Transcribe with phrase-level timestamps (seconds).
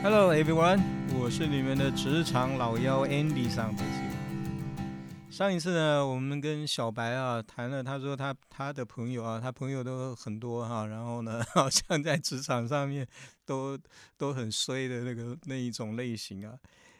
[0.00, 0.80] Hello everyone，
[1.18, 3.82] 我是你们的职场老妖 Andy 上北
[5.28, 13.04] 上一次呢，我们跟小白啊谈了，他说他他的朋友啊，他朋友都很多哈，然后呢， 好像在职场上面
[13.44, 13.76] 都
[14.16, 16.56] 都很衰的那个那一种类型啊，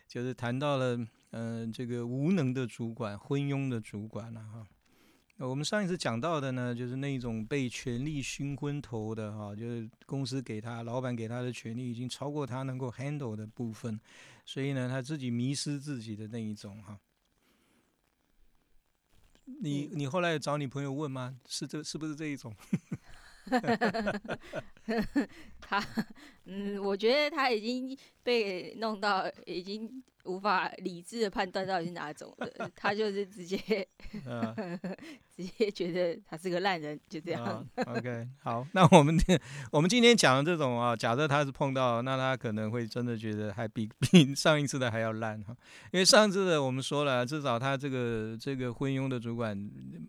[0.08, 0.98] 就是谈到了
[1.30, 4.66] 嗯这个无能的主管、昏庸的主管了哈。
[5.40, 14.00] 我们上一次讲到的呢，就是那种被权力熏昏头的哈，就是公司给他、老板给他的权力已经超过他能够 handle 的部分，
[14.44, 16.98] 所以呢，他自己迷失自己的那一种哈。
[19.60, 21.38] 你你后来找你朋友问吗？
[21.46, 22.52] 是这是不是这一种？
[25.60, 25.86] 他
[26.46, 30.02] 嗯，我觉得他已经被弄到已经。
[30.28, 33.56] 无法理智的判断到底是哪种的， 他就是直接，
[35.34, 37.66] 直接觉得他是个烂人，就这样。
[37.86, 39.16] OK，好，那我们
[39.72, 45.56] 我们今天讲的这种啊，假设他是碰到，那他可能会真的觉得还比比 上一次的还要烂哈，
[45.92, 49.58] 因为上次的我们说了，至少他这个这个昏庸的主管，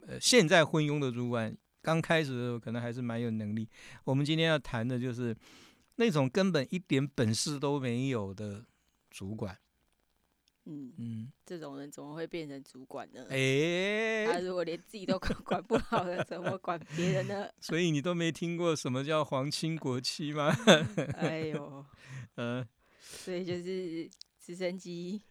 [0.06, 3.70] 呃，现在昏庸的主管刚开始的时候可能还是蛮有能力。
[4.04, 5.34] 我们今天要谈的就是
[5.96, 8.66] 那种根本一点本事都没有的
[9.10, 9.58] 主管。
[10.72, 13.26] 嗯嗯，这种人怎么会变成主管呢？
[13.30, 17.50] 哎，他如果连自己都管不好了，怎么管别人呢？
[17.60, 20.56] 所以你都没听过什么叫皇亲国戚吗？
[21.18, 21.84] 哎呦，
[22.36, 22.68] 嗯，
[23.02, 24.08] 所以就是
[24.40, 25.22] 直升机，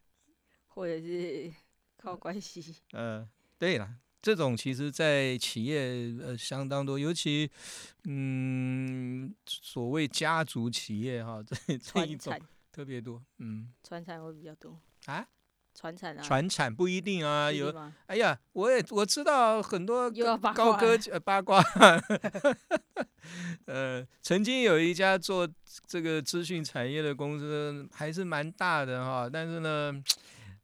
[0.67, 1.51] 或者是
[1.97, 2.75] 靠关系。
[2.95, 3.29] 嗯，
[3.59, 7.49] 对了，这种其实，在企业呃相当多，尤其
[8.05, 12.37] 嗯所谓家族企业哈，这这一种
[12.79, 13.21] 特别多。
[13.39, 14.79] 嗯，传产会比较多。
[15.07, 15.27] 啊，
[15.75, 17.75] 传产啊，传产不一定啊，有，
[18.07, 20.09] 哎呀，我也我知道很多
[20.55, 21.61] 高科技八卦，
[23.67, 25.49] 呃，曾经有一家做
[25.89, 30.01] 这个资讯产业的公司，还是蛮大的哈，但是呢，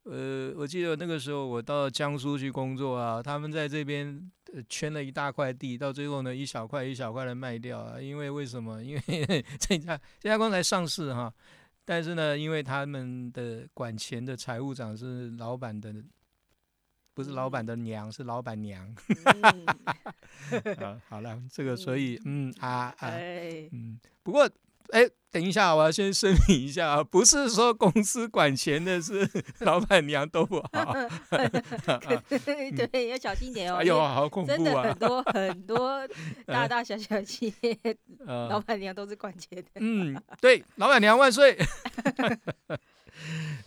[0.04, 4.30] 呃，我记得那个时候我到江苏去工作啊，他们在这边
[4.68, 8.80] 圈了一大块地，到最后呢，一小块一小块的卖掉啊，因为为什么？
[8.84, 11.34] 因为 这家这家公司才上市哈。
[11.84, 15.95] 但是呢，因为他们的管钱的财务长是老板的，
[17.12, 18.95] 不是老板的娘，是老板娘。
[20.80, 23.11] 啊，好了，这个所以，嗯啊啊，
[23.72, 24.48] 嗯，不过。
[24.90, 29.28] 哎，等一下，我要先声明一下啊，不是说公司管钱的是
[29.61, 30.95] 老板娘都不好，
[32.92, 33.77] 对，要小心点哦。
[33.77, 34.56] 哎呦，好恐怖啊！
[34.56, 36.08] 真的很多很多
[36.46, 37.77] 大大小小企业，
[38.27, 39.64] 老板娘都是管钱的。
[39.77, 41.58] 嗯，对，老板娘万岁。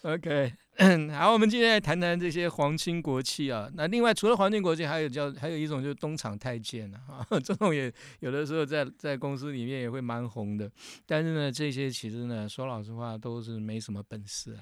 [0.04, 0.54] OK。
[1.12, 3.68] 好，我们今天来谈谈这些皇亲国戚啊。
[3.74, 10.72] 那另外，除了皇亲国戚，还有叫还有一种就是东厂太监啊，这种也有的时候在在公司里面也会蛮红的。
[11.08, 14.62] 但是呢，这些其实呢，说老实话都是没什么本事啊。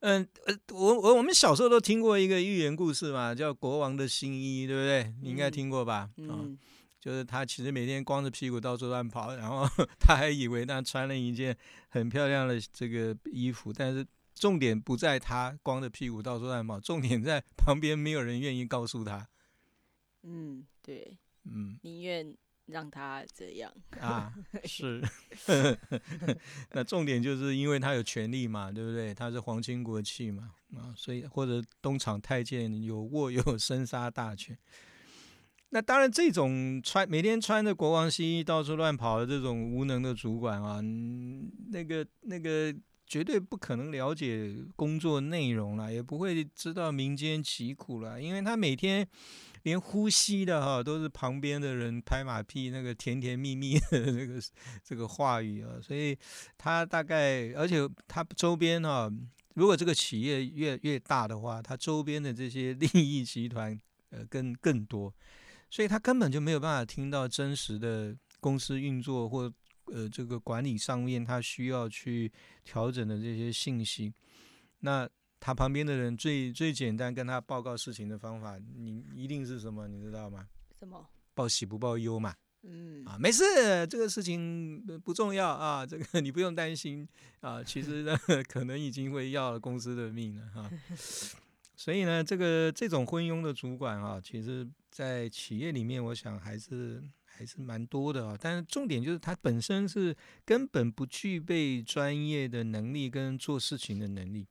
[0.00, 5.14] 嗯，呃，我我我们小时候都听过一个寓言故事嘛，叫《国王的新衣》，对不对？
[5.22, 6.10] 你应该听过吧？
[6.16, 6.58] 嗯，
[7.00, 9.66] 就是他其实每天光着屁股到处乱跑，然后
[9.98, 11.56] 他还以为他穿了一件
[11.88, 19.28] 很漂亮的这个衣服，但是重点不在他光着屁股到处乱跑，重点在 旁边没有人愿意告诉他。
[20.22, 25.02] 嗯，对，嗯，宁愿让他这样啊，是。
[26.74, 29.14] 那重点就是因为他有权利嘛，对不对？
[29.14, 34.58] 他是皇亲国戚嘛，啊，所以或者东厂太监有握有生杀大权。
[35.70, 40.80] 那当然，这种穿每天穿着国王新衣到处乱跑的这种无能的主管啊，
[41.70, 42.74] 那个那个
[43.06, 49.06] 绝对不可能了解工作内容了，也不会知道民间疾苦了，因为他每天
[49.64, 54.40] 连呼吸的哈都是旁边的人拍马屁那个甜甜蜜蜜的那个
[54.82, 56.16] 这个话语啊，所以
[56.56, 59.12] 他大概而且他周边哈，
[59.52, 63.78] 如果这个企业越越大的话，他周边的这些 利益集团
[64.08, 65.12] 呃更更多。
[65.70, 69.52] 所以他根本就没有办法听到真实的公司运作或
[69.86, 72.30] 呃这个管理上面他需要去
[72.64, 74.12] 调整的这些信息。
[74.80, 75.08] 那
[75.40, 79.86] 他旁边的人最最简单跟他报告事情的方法，你一定是什么？
[79.86, 80.48] 你知道吗？
[80.78, 81.06] 什么？
[81.34, 82.34] 报喜不报忧嘛。
[82.62, 83.44] 嗯啊，没事，
[83.86, 87.08] 这个事情不重要啊，这个 你不用担心
[87.40, 87.62] 啊。
[87.62, 90.70] 其实呢， 可能已经会要了公司的命了哈。
[91.76, 94.68] 所以呢，这个这种昏庸的主管啊，其实。
[94.90, 98.36] 在企业里面，我想还是还是蛮多的啊。
[98.40, 104.46] 但是重点就是他本身是根本不具备专业的能力跟做事情的能力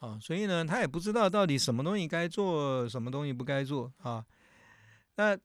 [0.00, 4.24] 啊，所以呢，他也不知道到底什么东西该做，什么东西不该做啊。
[5.16, 5.36] 那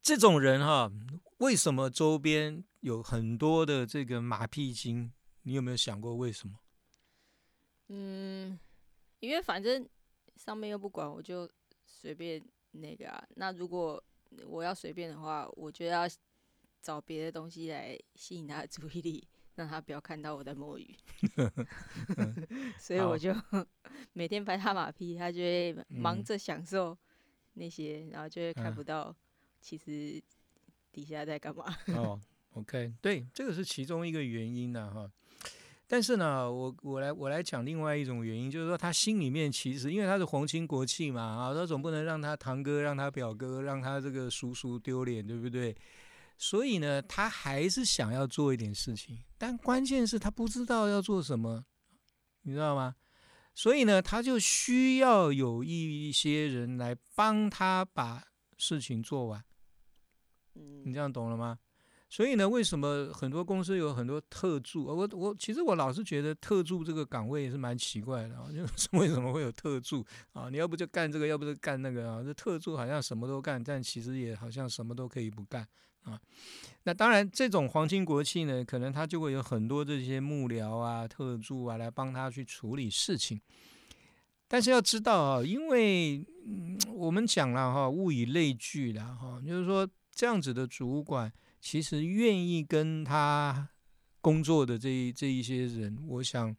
[0.00, 0.90] 这种人哈，
[1.38, 5.12] 为什么周边有很多的这个马屁精，
[5.42, 6.54] 你有没有想过为什么？
[7.88, 8.58] 嗯，
[9.20, 9.86] 因为反正
[10.36, 11.48] 上面又不管，我就
[11.84, 12.42] 随便
[12.72, 13.24] 那个啊。
[13.36, 14.02] 那如果
[14.46, 16.08] 我要随便的话，我就要
[16.80, 20.94] 找别的东西来吸引他的注意力，让他不要看到我在摸鱼。
[22.78, 23.34] 所以我就
[24.12, 26.96] 每天拍他马屁，他就会忙着享受
[27.54, 29.14] 那些，然后就会看不到
[29.60, 30.20] 其实
[30.90, 31.64] 底下在干嘛。
[31.88, 32.20] 哦
[32.54, 35.10] ，OK，对，这个是其中一个原因呢，哈。
[35.92, 45.76] 但是呢，我我来我来讲另外一种原因，就是说他心里面其实因为他是皇亲国戚嘛，啊，他总不能让他堂哥、让他表哥、让他这个叔叔丢脸，对不对？
[46.38, 51.62] 所以呢，他还是想要做一点事情，但关键是他不知道要做什么，
[52.44, 52.96] 你知道吗？
[53.54, 58.24] 所以呢，他就需要有一些人来帮他把
[58.56, 59.44] 事情做完。
[60.54, 61.58] 嗯你这样懂了吗？
[62.12, 64.84] 所以呢，为什么很多公司有很多特助？
[64.84, 70.04] 我我其实我老是觉得特助这个岗位也是蛮奇怪的啊， 就是为什么会有特助
[70.34, 70.50] 啊？
[70.50, 72.22] 你要不就干这个，要不就干那个啊？
[72.22, 75.66] 这特助好像什么都干，但其实也好像什么都可以不干
[76.02, 76.20] 啊。
[76.82, 83.40] 那当然，这种皇亲国戚呢，可能他就会有很多这些幕僚啊、特助啊来帮他去处理事情。
[84.46, 86.22] 但是要知道啊，因为
[86.92, 91.32] 我们讲了哈，物以类聚的哈，就是说这样子的主管。
[91.62, 93.68] 其实愿意跟他
[94.20, 96.54] 工作的这这一些人，我想，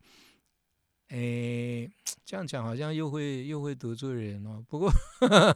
[1.09, 1.91] 诶，
[2.23, 4.63] 这样讲好像又会又会得罪人哦。
[4.69, 4.89] 不过，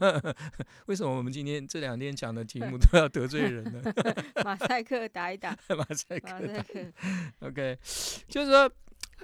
[0.87, 3.81] 为什么我们今天这两天讲的题目都要得罪人呢？
[4.43, 6.29] 马赛克打一打，马赛克
[7.39, 7.77] ，OK，
[8.27, 8.69] 就是说，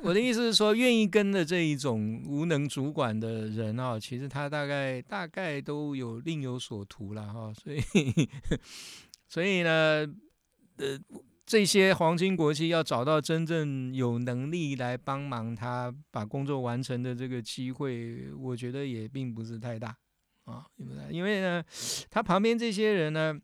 [0.02, 7.82] 我的意思是说，愿意跟的这一种无能主管的人啊，其实他大概大概都有另有所图了哈，所以。
[9.34, 10.06] 所以呢，
[10.78, 11.00] 呃，
[11.44, 19.98] 这些皇亲国戚要找到真正有能力来帮忙他把工作完成的这个机会，我觉得也并不是太大
[20.44, 20.68] 啊，
[21.10, 21.64] 因为呢，
[22.12, 23.36] 他旁边这些人呢，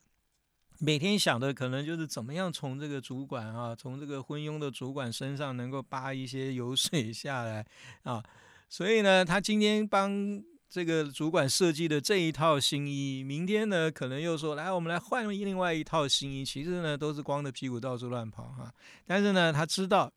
[0.78, 7.66] 每天想的可能就是怎么样从这个主管啊，从这个昏庸的主管身上能够扒一些油水下来
[8.04, 8.24] 啊，
[8.70, 10.40] 所以呢，他今天帮。
[10.70, 16.46] 这个主管设计的这一套新衣，明天呢可能又说来，我们来换另外一套新衣。
[16.46, 18.72] 其实呢都是光着屁股到处乱跑哈。
[19.04, 20.14] 但是呢他知道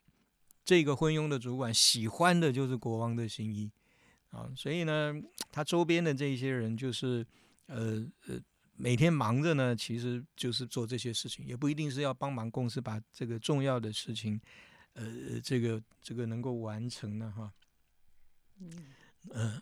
[0.62, 3.70] 这个昏庸的主管喜欢的就是国王的新衣
[4.28, 5.14] 啊，所以呢
[5.50, 7.26] 他周边的这些人就是
[7.66, 8.38] 呃呃
[8.76, 14.38] 每天忙着呢，其实就是做这些事情，也不一定是要帮忙公司把这个重要的事情
[14.92, 17.50] 呃这个这个能够完成的哈。
[19.30, 19.58] 嗯。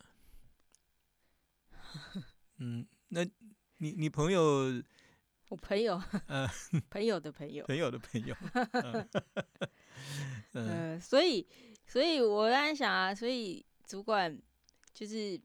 [2.58, 3.24] 嗯，那
[3.78, 4.42] 你你朋友，
[5.48, 6.48] 我朋友，呃，
[6.90, 8.36] 朋友的朋友，朋友的朋友，
[10.52, 11.46] 嗯，所以，
[11.86, 14.38] 所以我在想啊，所以主管
[14.92, 15.40] 就是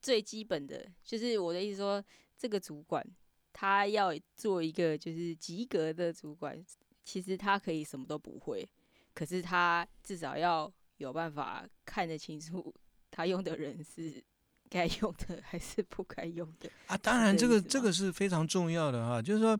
[0.00, 2.02] 最基本的，就是我的意思说，
[2.38, 3.06] 这个主管
[3.52, 6.64] 他要做一个就是及格的主管，
[7.04, 8.66] 其实他可以什么都不会，
[9.12, 12.74] 可是他至少要有办法看得清楚
[13.10, 14.24] 他用的人是。
[14.70, 16.96] 该用的还是不该用的啊？
[16.96, 19.20] 当然，这个这个是非常重要的哈。
[19.20, 19.58] 就是说，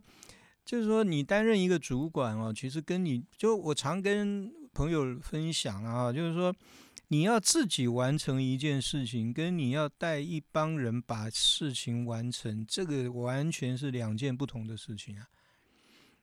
[0.63, 6.55] 就是说，你担任一个主管哦，其实跟你就我常跟朋友分享啊，就是说，
[7.09, 15.27] 你要自己完成一件事情，跟你要带一帮人把事情完成，这个完全是两件不同的事情啊。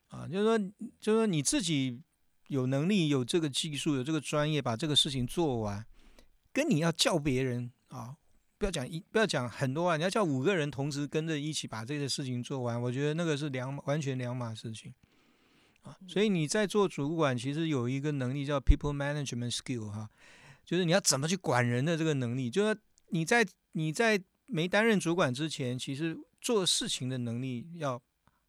[0.08, 0.58] 啊，就是说，
[0.98, 2.00] 就是说，你自己
[2.46, 5.84] 有能力、有这个技术、有这个专业，把这个事情做完，
[6.54, 8.16] 跟你要叫别人啊。
[8.58, 9.96] 不要讲一，不要讲很多啊！
[9.96, 14.92] 你要叫五个人同时跟着一起把这个事情做完，我觉得那个是两完全两码事情
[15.82, 15.96] 啊。
[16.08, 20.10] 所以你在做主管，其实有一个能力叫 people management skill 哈，
[20.64, 22.50] 就是你要怎么去管人的这个能力。
[22.50, 22.76] 就是
[23.10, 28.02] 你在你在没担任主管之前，其实做事情的能力要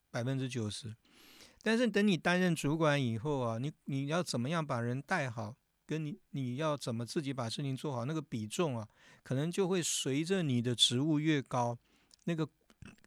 [0.10, 0.96] 百分之九十，
[1.62, 5.56] 但是等你担任主管以后啊，你你要怎么样把人带好？
[5.90, 8.88] 跟你你要怎么自己把事情做好，那个比重啊，
[9.24, 11.76] 可能就会随着你的职务越高，
[12.26, 12.48] 那个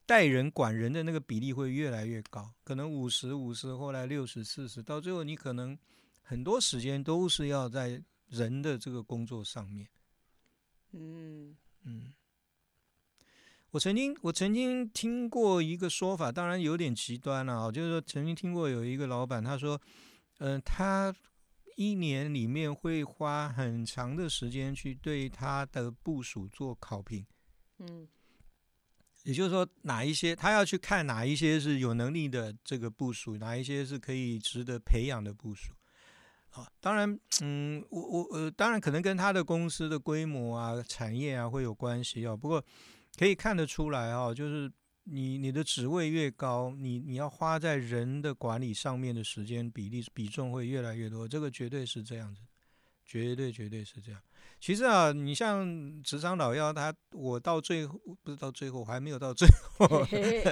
[0.05, 5.79] 带人管人的那个比例会越来越高，可能五十五十，后来六十四十，到最后你可能
[6.23, 9.87] 很多时间都是要在人的这个工作上面。
[10.91, 12.13] 嗯嗯，
[13.71, 19.81] 我曾经我曾经听过一个说法，当然有点极端了啊，就是说曾经听过有一个老板他说，
[20.39, 21.15] 嗯，他。
[21.77, 27.27] 一年里面会花很长的时间去对他的部署做考评，
[27.79, 28.07] 嗯，
[29.25, 35.73] 也就是说，哪一些他要去看哪一些是有能力的这个部署，哪一些是可以值得培养的部署。
[36.51, 42.37] 啊，当然，嗯，我我呃，当然可能跟他的公司的规模啊、产业啊会有关系啊。
[42.37, 42.63] 不过
[43.17, 44.71] 可以看得出来啊，就是
[45.05, 52.41] 你你的职位越高，你你要花在人的管理上面的时间比例比重会越来越多，这个绝对是这样子，
[53.05, 54.21] 绝对绝对是这样。
[54.61, 59.89] 其实啊，你像职场老妖他，我到最后不是到最后，还没有到最后，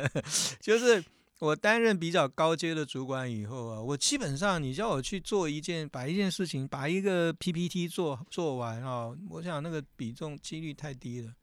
[0.61, 1.03] 就是
[1.39, 11.35] 我担任比较高阶的主管以后啊，我基本上你叫我去做一件，把一件事情，把一个 PPT 做做完啊，我想那个比重几率太低了啊，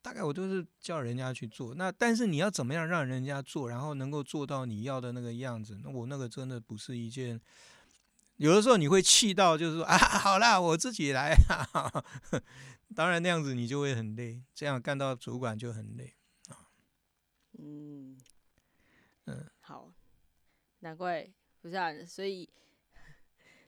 [0.00, 1.74] 大概我都是叫人家去做。
[1.74, 7.40] 那但是你要怎么样让人家做，然后能够做到你要的那个样子，那我那个真的不是一件。
[8.36, 11.34] 有的时候你会气到，就是说 啊，好啦，我自己来。
[12.94, 16.14] 当然那样子你就会很累，这样干到主管就很累
[16.48, 16.68] 啊。
[17.58, 18.16] 嗯
[19.24, 19.92] 嗯，好，
[20.80, 21.28] 难怪
[21.60, 21.90] 不是啊。
[22.06, 22.48] 所以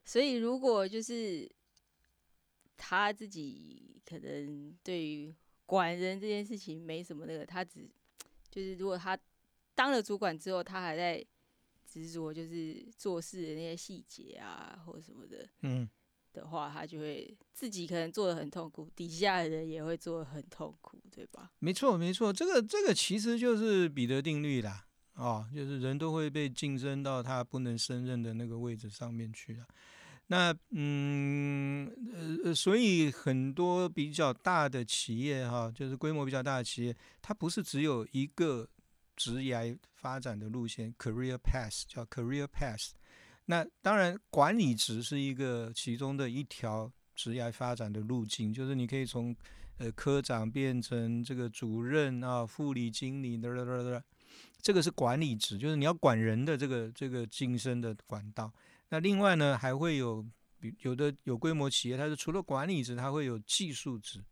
[0.05, 1.51] 所以如果就是
[2.77, 5.35] 他自己可能对于
[5.69, 7.89] 管人这件事情没什么那个，他只
[8.51, 9.17] 就是如果他
[9.75, 11.25] 当了主管之后，他还在。
[11.91, 15.89] 执着就是做事的那些细节啊，或者什么的，嗯，
[16.35, 21.51] 的话，他就会自己可能做的很痛苦，底下的人也会做的很痛苦，对吧？
[21.61, 24.85] 没错，没错，这个这个其实就是彼得定律啦，
[25.15, 29.67] 哦，就是人都会被晋升到他不能胜任的那个位置上面去了。
[30.29, 31.91] 那嗯
[32.45, 38.69] 呃，所以很多比较大的企业哈，就是规模比较大的企业，它不是只有一个。
[39.21, 42.91] 职业发展的路线，career path 叫 career path。
[43.47, 49.35] 那当然，管理职是一个其中的一条职业发展的路径，就是你可以从
[49.79, 54.01] 呃科长变成这个主任啊、副理、经理的的
[54.63, 58.53] 这个是管理职，就是你要管人的这个这个晋升的管道。
[58.91, 60.25] 那另外呢，还会有
[60.59, 64.25] 比有的有规模企业，它是除了管理职，它会有技术职。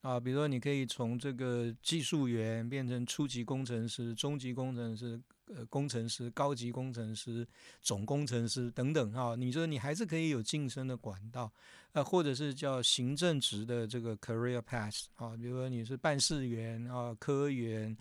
[0.00, 7.46] 啊，比如说，你可以从这个技术员变成初级工程师、中级工程师、呃工程师、高级工程师、
[7.82, 9.34] 总工程师等等哈。
[9.34, 11.52] 你说你还是可以有晋升的管道，
[11.92, 17.94] 呃，或者是叫行政职的这个 career path 啊，比如说你是办事员啊、科员，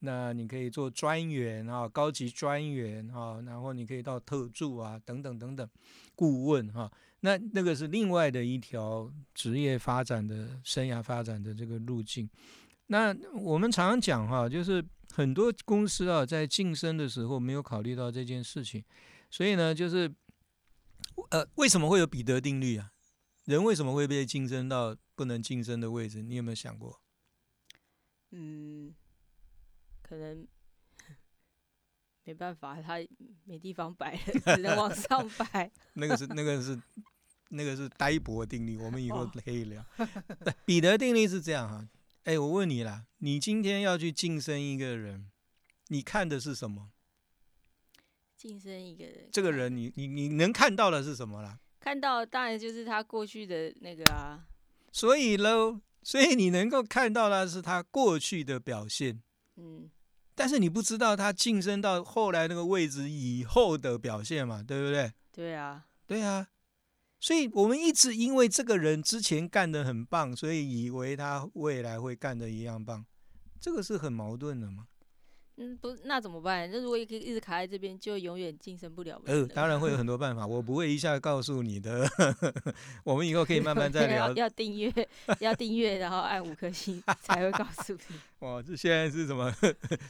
[0.00, 5.68] 那你可以做专员啊、高级专员啊，然后你可以到特助啊等等等等，
[6.14, 6.90] 顾问哈。
[7.20, 12.28] 那那个是另外的一条职业发展的生涯发展的这个路径。
[12.86, 18.82] 那我们常常讲哈，就是很多公司啊，在晋升的时候没有考虑到这件事情，
[19.30, 20.10] 所以呢，就是
[21.30, 22.90] 呃，为什么会有彼得定律啊？
[23.44, 26.22] 人为什么会被晋升到不能晋升的位置？
[26.22, 27.00] 你有没有想过？
[28.32, 28.69] 嗯，
[30.10, 30.46] 可能
[32.24, 32.98] 没办法，他
[33.44, 35.70] 没地方摆，只能往上 摆。
[35.94, 36.78] 那个是那个是。
[37.52, 39.84] 那个是呆博定律，我们以后可以聊。
[40.64, 41.88] 彼得定律是这样哈，
[42.22, 45.28] 哎，我问你啦，你今天要去晋升一个人，
[45.88, 46.92] 你看的是什么？
[48.36, 51.58] 晋升一个人，这个人你你你能看到的是什么啦？
[51.80, 54.46] 看到当然就是他过去的那个啊。
[54.92, 59.20] 所以喽，所以你能够看到的是他过去的表现。
[59.56, 59.90] 嗯。
[60.34, 64.62] 但是你不知道他晋升到后来那个位置以后的表现嘛？
[64.62, 65.12] 对不对？
[65.32, 65.86] 对啊。
[66.06, 66.48] 对啊。
[67.18, 73.04] 所以我们一直因为这个人之前干得很棒，所以以为他未来会干得一样棒，
[73.60, 74.86] 这个是很矛盾的嘛？
[75.56, 76.70] 嗯，不，那怎么办？
[76.70, 79.20] 那如果一一直卡在这边，就永远晋升不了。
[79.26, 82.08] 呃，当然会有很多办法，我不会一下告诉你的。
[83.04, 84.32] 我们以后可以慢慢再 聊。
[84.34, 84.92] 要订阅，
[85.40, 88.16] 要订阅，然后按五颗星 才会告诉你。
[88.38, 89.54] 哇，这现在是什么？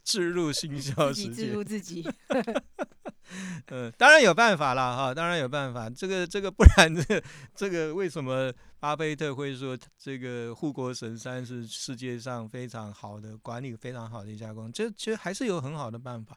[0.04, 1.32] 置入新销时间？
[1.34, 2.08] 置入自己。
[3.68, 5.88] 嗯，当然有办法了哈，当然有办法。
[5.88, 7.22] 这个这个，不然这
[7.54, 14.72] 这个为什么巴菲特会说这个护国神山是世界上非常好的管理非常好的一家公司？
[14.72, 16.36] 这其实还是有很好的办法。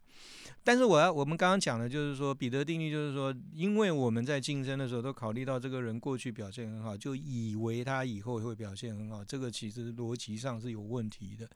[0.63, 11.49] 但是我要我们刚刚讲的就是说彼得定律，就是说，因为我们在竞争的时候都考虑到这个人过去表现很好，就以为他以后会表现很好，这个其实逻辑上是有问题的。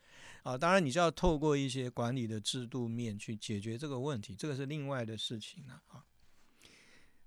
[0.47, 6.05] 啊，当然你就要透过一些管理的制度面去解决这个问题，这个是另外的事情了啊。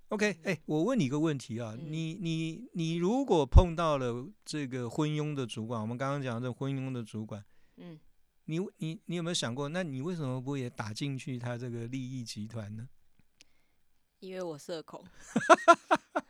[0.08, 7.44] OK，哎，我问你一个问题啊，你你你如果碰到了这个昏庸的主管，我们刚刚讲这昏庸的主管，
[7.76, 8.00] 嗯，
[8.46, 12.88] 你你你有没有想过，那你为什么不也打进去他这个利益集团呢？
[14.20, 15.04] 因为我社恐，
[16.14, 16.22] 我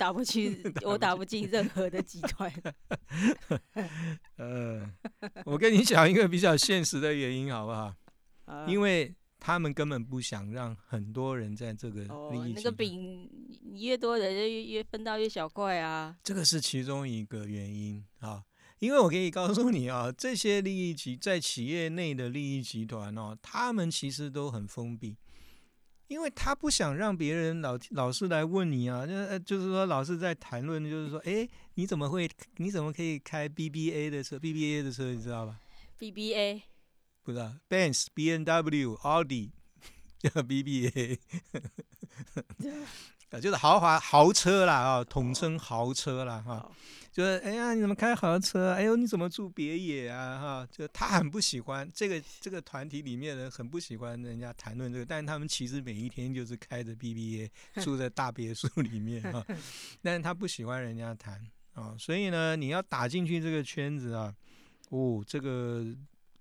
[0.00, 2.50] 打不去， 我打不进任何的集团。
[4.40, 4.90] 呃，
[5.44, 7.94] 我跟你讲一个比较现实的原因，好不好？
[8.66, 12.00] 因为他们根本不想让很多人在这个
[12.32, 13.28] 利益那个饼，
[13.62, 16.16] 你越多人越越分到越小块啊。
[16.22, 18.42] 这个是其中一个原因啊。
[18.78, 25.18] 因为我可以告诉你啊，这些利益集在企业内的利益集团哦，他们其实都很封闭。
[26.10, 35.60] 因为他不想让别人老老是来问你啊，就就是说老是在谈论，就是说，哎，你怎么会，你怎么可以开 BBA 的车？BBA 的车你知道吧
[36.00, 36.62] ？BBA
[37.22, 39.52] 不知道，Benz、B N W、奥迪
[40.18, 41.16] 叫 BBA，
[43.30, 46.72] 啊，就是豪华豪车啦啊，统称豪车啦哈。
[47.12, 48.70] 就是哎呀，你怎么开豪车？
[48.72, 50.38] 哎呦，你怎么住别野啊？
[50.38, 57.50] 哈，就他很不喜欢这个这个团体里面人很不喜欢人家谈论这个，但是他们其实每一天就是开着 BBA
[57.82, 59.44] 住在大别墅里面啊，
[60.00, 64.32] 但是他不喜欢人家谈啊，所以呢，你要打进去这个圈子啊，
[64.90, 65.84] 哦，这个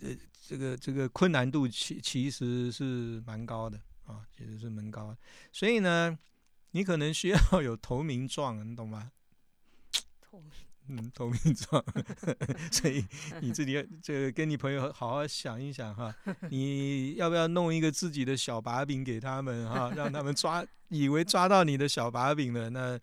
[0.02, 0.10] 呃，
[0.48, 5.18] 这个这个困难度其其实是蛮高的啊，其实是蛮高，
[5.52, 6.16] 所以呢，
[6.72, 9.12] 你可能需要有投名状，你懂吗？
[10.90, 11.84] 嗯，投名状，
[12.72, 13.06] 所以
[13.42, 16.14] 你自己这个跟你朋友好好想一想哈，
[16.50, 23.00] 你要不要弄一个自己的小把柄给他们哈，让他们抓，以为抓到你的小把柄了，那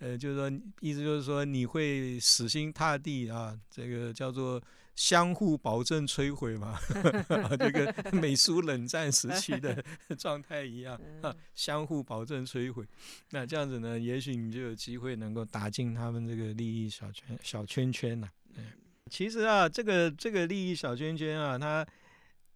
[0.00, 4.60] 呃，就是说意思就是说你会死心塌地啊，这个叫做。
[4.98, 6.76] 相互保证摧毁嘛，
[7.56, 9.80] 这个美苏冷战时期的
[10.18, 12.84] 状态一样啊，相互保证摧毁。
[13.30, 18.28] 那这样子呢，也许你就有机会能够打进他们这个利益小圈小圈圈了。
[18.56, 18.64] 嗯，
[19.08, 21.86] 其实啊，这个这个利益小圈圈啊，它，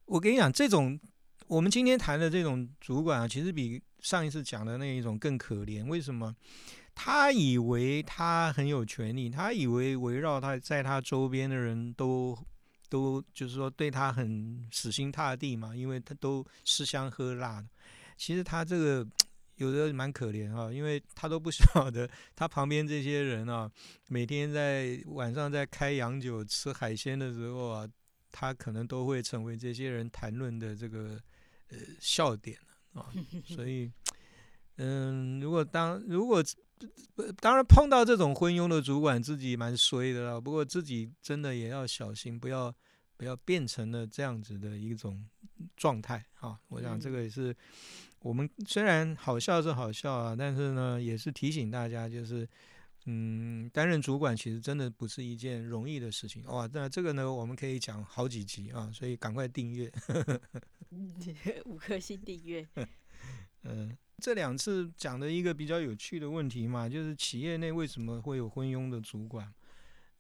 [0.07, 0.99] 我跟你讲，这种
[1.47, 5.87] 我们今天谈的这种主管啊，其实比上一次讲的那一种更可怜。
[5.87, 6.35] 为什么？
[6.95, 12.37] 他以为他很有权利，他以为围绕他在他周边的人都
[12.89, 17.69] 都就是说对他很死心塌地嘛，因为他都吃香喝辣的。
[18.17, 19.07] 其实他这个
[19.57, 23.71] 有的蛮可怜啊，因为他都不晓得他旁边这些人啊，
[24.09, 27.89] 每天在晚上在开洋酒吃海鲜的时候啊，
[28.31, 31.19] 他可能都会成为这些人谈论的这个
[31.71, 32.59] 呃笑点
[32.93, 33.07] 啊。
[33.47, 33.91] 所以，
[34.77, 36.43] 嗯，如果当如果
[37.41, 40.41] 当然碰到这种昏庸的主管，自己蛮衰的了。
[40.41, 42.75] 不过自己真的也要小心，不要
[43.17, 45.25] 不要变成了这样子的一种
[45.77, 46.59] 状态啊！
[46.69, 47.55] 我想这个也是
[48.21, 52.49] 我们虽然好笑是好笑啊，但是呢，也是提醒大家，就是
[53.07, 56.69] 嗯，担任主管其实真的不是一件容易的事情哇！
[56.73, 59.93] 那这个呢，我们可以讲好几集啊，所以赶快订阅，
[61.67, 62.67] 五颗星订阅，
[63.63, 63.97] 嗯。
[64.19, 69.53] 这两次讲的一个比较有趣的问题嘛，就是企业内为什么会有昏庸的主管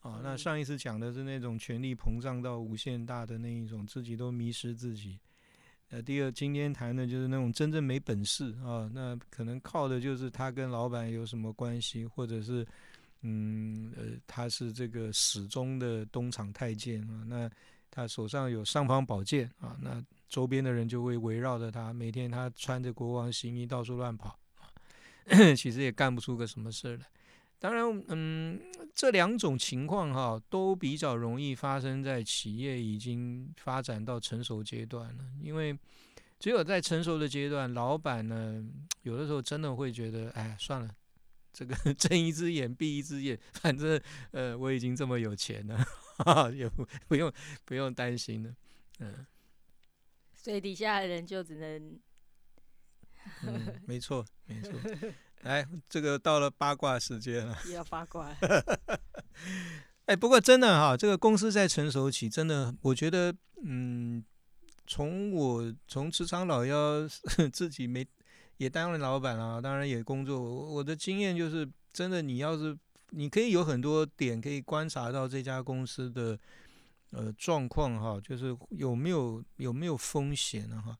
[0.00, 0.20] 啊？
[0.24, 5.20] 那上一次讲的是那种权力膨胀到无限大的那一种，自己都迷失自己。
[5.90, 12.66] 呃，第二，今天谈的就是那种真正没本事啊，那可能靠的就是他跟老板有什么关系，或者是
[13.20, 17.48] 嗯呃，他是这个始终的东厂太监啊，那
[17.90, 20.02] 他手上有尚方宝剑啊，那。
[20.32, 24.34] 周边的人就会围绕着他，每天他穿着国王新衣到处乱跑，
[25.54, 27.04] 其实也干不出个什么事来。
[27.58, 28.58] 当然，嗯，
[28.94, 35.24] 这两种情况哈，都比较容易发生在企业已经发展到成熟阶段了。
[35.42, 35.78] 因为
[36.40, 38.64] 只有在成熟的阶段，老板呢，
[39.02, 40.88] 有的时候真的会觉得，哎，算了，
[41.52, 45.76] 这个 睁一只眼闭一只眼，反正呃，我已经这么有钱了，
[46.24, 47.30] 哈 哈也不不用
[47.66, 48.54] 不用担心了，
[49.00, 49.26] 嗯。
[50.42, 52.00] 所以底下的人就只能，
[53.44, 54.72] 嗯， 没错，没错。
[55.42, 58.36] 来，这个到了八卦时间了， 要八卦。
[60.06, 64.24] 哎，不过真的哈，这个公司在成熟期，真的，我觉得，嗯，
[64.84, 67.06] 从我从职场老妖
[67.52, 68.04] 自己没
[68.56, 72.76] 也当了老板啊，当然也工作，我的经验就是，真的，你要是
[73.10, 76.36] 你可以有很多点可以观察到这家公司的。
[77.12, 80.96] 呃，状况哈，就是有没有有没有风险呢哈？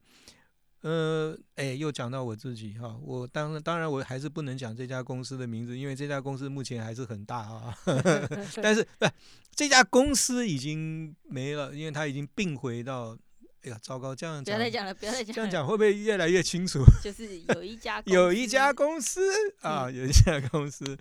[0.83, 7.75] 呃，哎，又讲到我自己哈，我当然当然我还是不能讲这家公司的名字，因为这家公司目前还是很大啊。
[8.61, 9.07] 但是 不，
[9.55, 13.17] 这家公司已经没了，因为它已经并回到，
[13.63, 16.85] 哎呀，糟糕，这样不要再讲了，不要再讲，这样讲会不会越来越清楚？
[17.03, 19.23] 就是有一家 有一家公司
[19.61, 20.99] 啊，有一家公司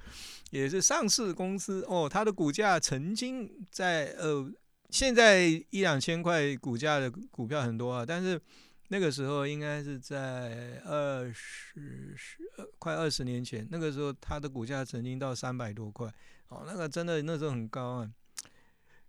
[0.52, 4.50] 也是上市公司哦，它的股价曾经在呃。
[4.91, 8.39] 现在一两千块股价的股票很多啊，但是
[8.89, 12.38] 那个时候应该是在二十十
[12.77, 16.13] 快二十年前，那个时候它的股价曾经到三百多块，
[16.49, 18.12] 哦，那个真的那时候很高啊。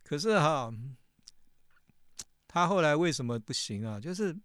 [0.05, 0.73] 可是哈，
[2.47, 3.99] 他后来为什么不行啊？
[3.99, 4.37] 就是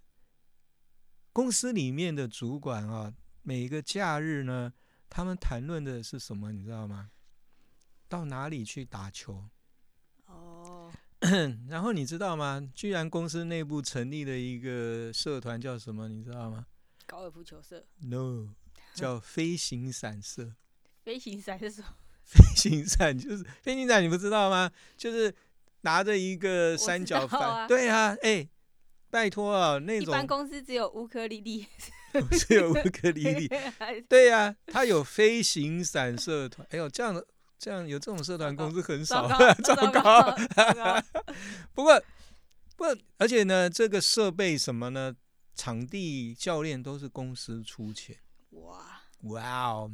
[1.32, 4.74] 公司里面的主管啊，每一个假日呢，
[5.08, 6.52] 他们谈论的是什么？
[6.52, 7.12] 你知道吗？
[8.08, 9.48] 到哪里去打球？
[11.22, 11.28] 哦。
[11.70, 12.62] 然后你知道吗？
[12.76, 16.08] 居然公司内部成立了一个社团，叫什么？
[16.08, 16.66] 你知道吗？
[17.06, 18.50] 高尔夫球社？No，
[18.94, 20.54] 叫飞行伞社。
[21.04, 21.88] 飞行伞是什么？
[22.24, 24.70] 飞行伞就是飞行伞，你不知道吗？
[24.98, 25.34] 就是
[25.82, 27.68] 拿着一个三角帆。
[27.68, 28.48] 对啊，哎，
[29.10, 31.66] 拜托啊，那种一般公司只有乌克丽丽，
[32.38, 33.50] 只有乌克丽丽。
[34.10, 36.68] 对呀，他有飞行伞社团。
[36.72, 37.26] 哎呦，这样的。
[37.58, 39.28] 这样有这种社团公司很少，
[39.64, 40.36] 糟糕。
[41.74, 42.02] 不过，
[42.76, 42.86] 不，
[43.18, 45.16] 而且呢，这个设备什么呢？
[45.56, 48.16] 场地、教练都是公司出钱。
[48.52, 49.92] 哇哇哦！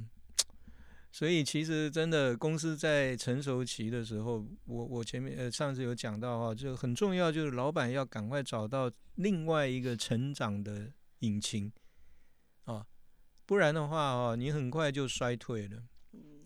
[1.10, 11.72] 所以其实真的，公司在成熟期的时候，我我前面呃上次有讲到哈，就很重要，就是老板要赶快找到另外一个成长的引擎
[12.66, 12.86] 啊，
[13.46, 15.84] 不然的话哦，你很快就衰退了。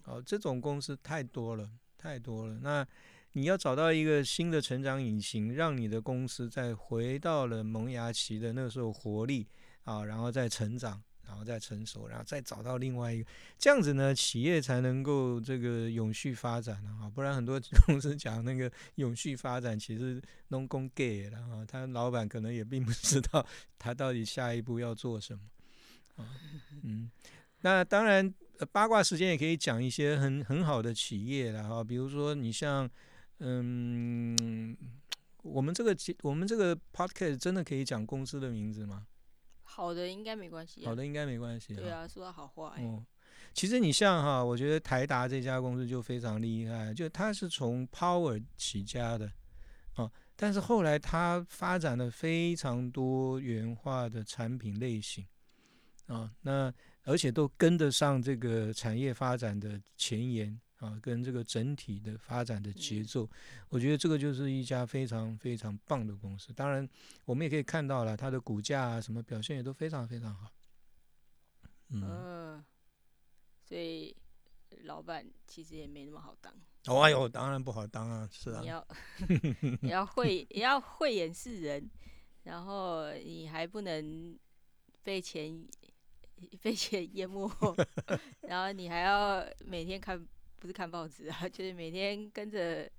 [0.07, 2.57] 哦，这种公司太多了，太多了。
[2.61, 2.87] 那
[3.33, 9.45] 你要找到一个新的成长引擎，让你的公司再回到了萌芽期的那个时候活力
[9.83, 17.11] 啊，然后再成长，然后再成熟，然后再找到另外一个，这样子呢，企业才能够这个永续发展啊。
[17.13, 23.45] 不然很多 公司讲那个永续发展，其实弄工 gay 了啊，他老板可能也并不知道
[23.77, 25.41] 他到底下一步要做什么。
[26.81, 27.11] 嗯，
[27.59, 28.33] 那当然。
[28.65, 32.89] 八卦时间也可以讲一些很很好的企业了哈，比如说你像，
[33.39, 34.75] 嗯，
[35.43, 39.05] 我们这个我们这个 podcast 真的可以讲公司的名字吗？
[39.63, 40.85] 好的，应该没关系。
[40.85, 41.75] 好的，应该没关系。
[41.75, 42.73] 对啊，说到好话。
[42.79, 43.05] 嗯，
[43.53, 49.31] 其实你像哈，我觉得台达这家公司就非常厉害，就它是从 power 起家的，
[49.93, 55.25] 啊，但是后来它发展了非常多元化的产品类型，
[56.07, 56.73] 啊，那。
[57.07, 63.27] 而且都跟得上这个产业发展的前沿啊，跟这个整体的发展的节奏，
[63.69, 66.51] 我觉得这个就是一家非常非常棒的公司。
[66.51, 66.87] 当然，
[67.23, 70.51] 我们也可以看到了它的股价啊，什么表现也都非常非常好。
[71.91, 72.61] 嗯，
[73.63, 74.13] 所以
[74.83, 76.53] 老板其实也没那么好当。
[76.87, 78.59] 哦，哎呦，当然不好当啊，是啊。
[78.61, 78.87] 你要
[79.81, 81.89] 你要会也要慧眼识人，
[82.43, 84.37] 然后你还不能
[85.03, 85.65] 被钱。
[86.61, 87.49] 被钱淹没，
[88.41, 90.23] 然后你还要每天看，
[90.59, 92.89] 不是看报纸啊， 就是每天跟着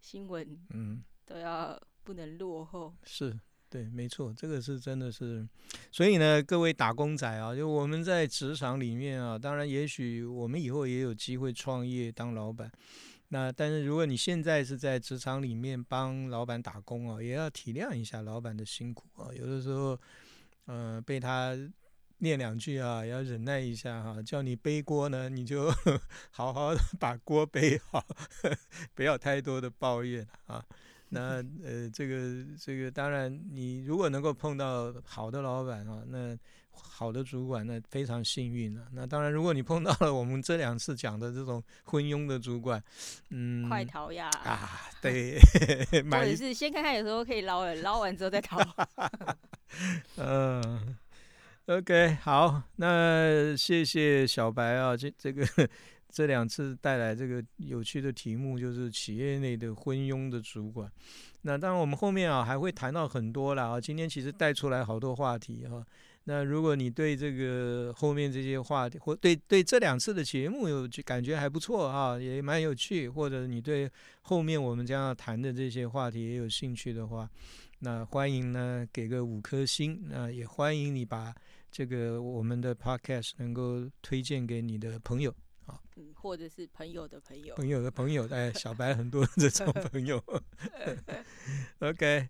[0.00, 2.92] 新闻，嗯，都要不能落后。
[3.04, 5.48] 是，对，没错，这个是真的是。
[5.92, 12.70] 所以呢，各位打工仔啊，就我们在职场里面啊，当然，也许我们以后也有机会创业当老板。
[13.28, 19.30] 那但是如果你现在是在职场里面帮老板打工啊，也要体谅一下老板的辛苦啊。
[19.32, 19.96] 有的时候，
[20.64, 21.56] 呃，被他。
[22.20, 24.22] 念两句啊，要忍耐一下哈。
[24.22, 25.70] 叫你背锅呢，你就
[26.30, 28.06] 好好的把锅背好，
[28.94, 30.64] 不要太多的抱怨啊。
[31.12, 36.38] 那呃，这个这个，当然你如果能够碰到好的老板啊，那
[36.70, 38.86] 好的主管，那非常幸运了。
[38.92, 42.80] 那当然，如果你碰到了我们这两次讲的这种昏庸的主管，
[43.30, 44.30] 嗯，快逃呀！
[44.44, 45.36] 啊，对，
[46.08, 48.60] 或者是先看看有时候可以捞了，捞完之后再逃。
[50.16, 50.96] 嗯。
[51.70, 55.46] OK，好，那谢谢小白啊，这这个
[56.10, 60.90] 这两次带来这个有趣的题目，就是企业内的昏庸的主管。
[61.42, 63.80] 那当然，我们后面啊还会谈到很多了啊。
[63.80, 65.86] 今天其实带出来好多话题啊。
[66.24, 73.88] 那如果你对这个后面这些话题，或对对这两次的节目有感觉还不错啊，也蛮有趣，或者你对
[74.22, 77.30] 后面我们将要谈的这些话题也有兴趣的话，
[77.78, 80.02] 那欢迎呢给个五颗星。
[80.08, 81.32] 那也欢迎你把。
[81.70, 85.34] 这个我们的 podcast 能够推荐给你的朋友。
[85.66, 90.22] 啊，嗯，或者是朋友的朋友，朋友的朋友， 哎，小白很多这种朋友。
[91.78, 92.28] OK，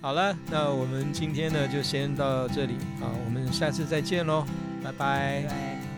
[0.00, 2.74] 好了，那我们今天呢就先到这里。
[3.00, 4.44] 啊，我们下次再见喽，
[4.82, 5.91] 拜拜。